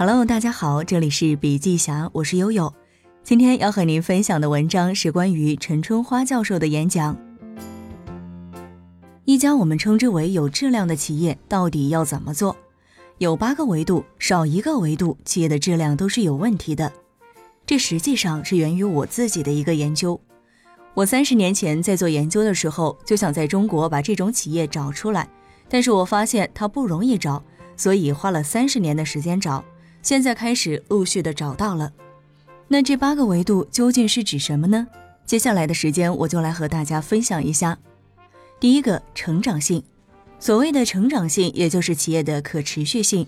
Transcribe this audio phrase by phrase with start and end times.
[0.00, 2.72] Hello，大家好，这里是笔记侠，我是悠悠。
[3.22, 7.14] 今天要和您分享的文章是关于陈春花教授的演讲。
[9.26, 12.56] 一家我们称之为有质量的企业到底要怎么做？
[13.18, 16.90] 有八个维度，少一个维度，企业的质量都是有问题的。
[17.66, 20.18] 这实际上是源于我自己的一个研究。
[20.94, 25.28] 我三十年前在做研究的时候，就想在中国把这种企业找出来，
[25.68, 27.44] 但是我发现它不容易找，
[27.76, 29.62] 所以花了三十年的时间找，
[30.02, 31.92] 现在开始陆续的找到了。
[32.68, 34.86] 那这八个维度究竟是指什么呢？
[35.26, 37.78] 接下来的时间我就来和大家分享一下。
[38.58, 39.82] 第一个，成长性。
[40.38, 43.26] 所谓的成长性，也就是企业的可持续性。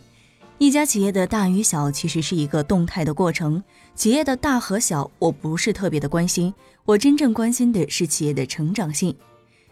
[0.59, 3.63] 一家企业的大与小其实是一个动态的过程。
[3.95, 9.15] 企业的大和小，我不是特别的关心，我真正关心的是企业的成长性。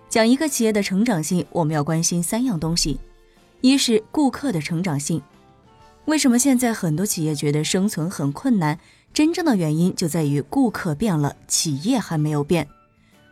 [0.08, 2.98] 讲一个企业的成长性，我们要关心三样东西：
[3.60, 5.22] 一是顾客的成长性。
[6.10, 8.80] 为什么现在很多企业觉得生存很困难？
[9.14, 12.66] 真正的原因就在于顾客变了，企业还没有变。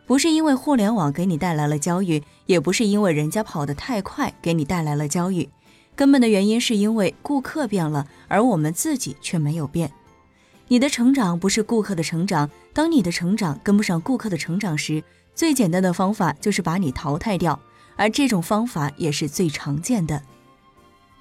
[0.07, 5.49] 不是因为互联网给你带来了焦虑，也不是因为人家跑得太快给你带来了焦虑。
[5.93, 9.91] 根本的原因是因为顾客变了，而我们自己却没有变。
[10.69, 15.03] 你的成长不是顾客的成长，当你的成长跟不上顾客的成长时，
[15.35, 17.59] 最简单的方法就是把你淘汰掉，
[17.97, 20.21] 而这种方法也是最常见的。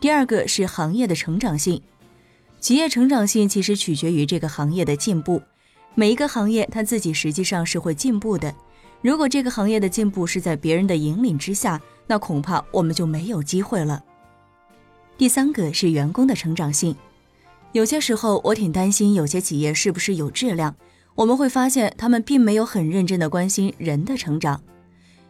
[0.00, 1.82] 第二个是行业的成长性，
[2.60, 5.42] 企业成长性其实取决于这个行业的进步。
[5.96, 8.55] 每一个行业它自己实际上是会进步的，
[9.02, 14.05] 如果这个行业的进步是在别人的引领之下，那恐怕我们就没有机会了。
[15.16, 16.94] 第三个是员工的成长性，
[17.72, 20.77] 有些时候我挺担心有些企业是不是有质量。
[21.16, 24.62] 我们会发现他们并没有很认真的关心人的成长。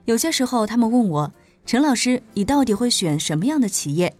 [0.05, 1.33] 有些时候他们问我，
[1.65, 4.15] 陈老师，你到底会选什么样的企业？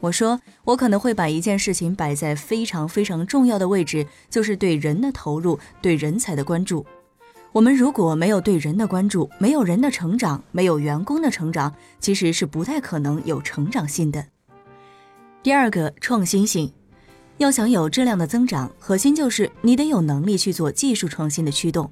[0.00, 6.84] 我说，我可能会把一件事情摆在非常非常重要的位置，就是对人的投入，对人才的关注。
[7.52, 14.22] 我们如果没有对人的关注，没有人的成长，没有员工的成长，其实是不太可能有成长性的。
[15.42, 16.70] 第二个创新性，
[17.38, 21.90] 要想有质量的增长，核心就是你得有能力去做技术创新的驱动。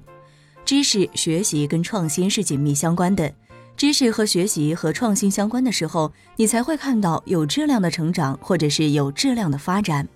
[0.63, 3.33] 知识学习跟创新是紧密相关的，
[3.77, 10.07] 知识和学习和创新相关的时候，你才会看到有质量的成长，或者是有质量的发展。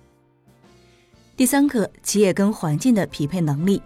[1.36, 3.82] 第三个，企业跟环境的匹配能力。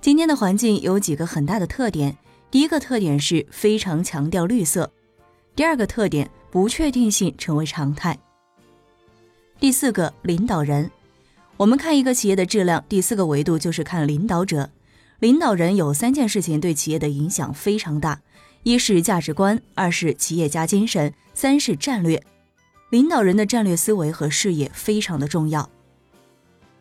[0.00, 2.16] 今天的环境有几个很大的特点，
[2.48, 4.88] 第一个特点是非常强调绿色，
[5.56, 8.16] 第二个特点不确定性成为常态。
[9.58, 10.88] 第四个领导人，
[11.56, 14.70] 我们看一个企业的质量，第四个维度就是看领导者。
[15.18, 18.20] 领导人有三件事情对企业的影响非常大：
[18.66, 22.20] 一是价值观，二是企业家精神，三是战略。
[22.90, 25.70] 领导人的战略思维和视野非常的重要。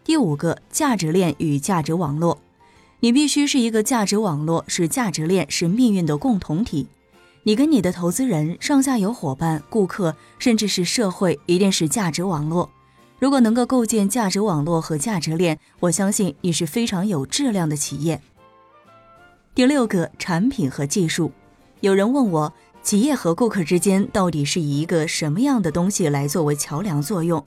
[0.04, 2.40] 第五个价值链与价值网络，
[3.02, 6.88] 你必须是一个价值网络，是价值链，是命运的共同体。
[7.44, 12.68] 你跟你的投资人、上下游伙伴、顾客，甚至是社会，一定是价值网络。
[13.20, 18.20] 如果能够构建价值网络和价值链，我相信你是非常有质量的企业。
[19.54, 21.32] 第六个，产品和技术。
[21.86, 22.52] 有人问我，
[22.82, 27.46] 企业和顾客之间到底是以一个什么样的东西来作为桥梁作用？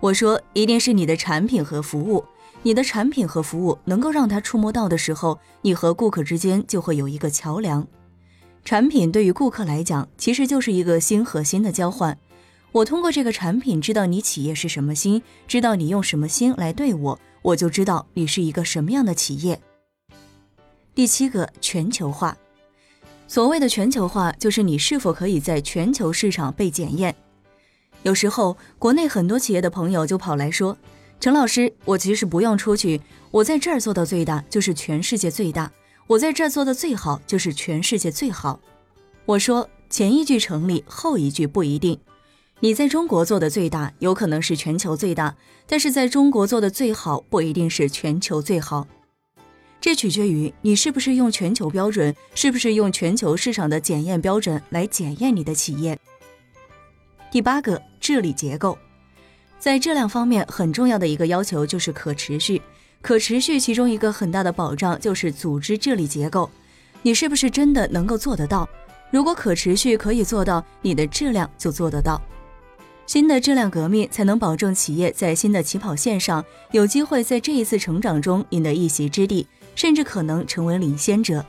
[0.00, 2.24] 我说，一定是你的产品和服务。
[2.62, 7.86] 你的产品和服务能够让他触摸到的时候，你和顾客之间就会有一个桥梁。
[8.64, 12.16] 产品对于顾客来讲，其实就是一个心和心的交换。
[12.72, 19.60] 我通过这个产品知道你企业是什么心，知道你用什么心来对我，我就知道你是一个什么样的企业。
[20.94, 22.34] 第七个，全球化。
[23.26, 27.14] 所谓的全球化，就是你是否可以在全球市场被检验。
[28.02, 30.76] 有时候，国内很多企业的朋友就跑来说
[31.18, 35.70] ：“陈老师，我其实不用出去，我在这儿做到最大，就是全世界最大。”
[36.06, 38.60] 我在这儿做的最好，就是全世界最好。
[39.24, 41.98] 我说前一句成立，后一句不一定。
[42.60, 45.34] 你在中国做的最大，有可能是全球最大；
[45.66, 48.86] 但是在中国做的最好，不一定是全球最好。
[49.84, 55.98] 这取决于你是不是用全球标准，是不是用全球市场的检验标准来检验你的企业。
[57.30, 58.78] 第八个，治理结构，
[59.58, 62.62] 在质量方面很重要的一个要求就是可持续。
[63.02, 66.48] 可持续其中一个很大的保障就是组织治理结构，
[67.02, 68.66] 你是不是真的能够做得到？
[69.10, 72.18] 如果可持续可以做到，你的质量就做得到。
[73.06, 81.44] 新的质量革命才能保证企业在新的起跑线上有机会在这一次成长中赢得一席之地，甚至可能成为领先者。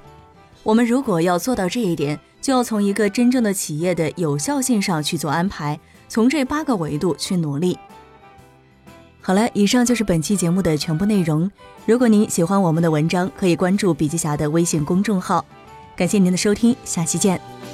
[0.64, 7.78] 我们如果要做到这一点，就要从一个真正的企业的有效性上去做安排，从这八个维度去努力。
[9.22, 11.50] 好了，以上就是本期节目的全部内容。
[11.86, 15.44] 如果您喜欢我们的文章，可以关注笔记侠的微信公众号。
[15.96, 17.65] 感谢您的收听，下期见。